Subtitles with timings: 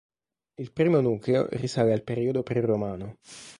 [0.55, 3.19] Il primo nucleo risale al periodo preromano.